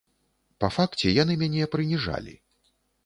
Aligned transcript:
Па 0.63 0.69
факце 0.77 1.13
яны 1.21 1.35
мяне 1.41 1.67
прыніжалі. 1.77 2.33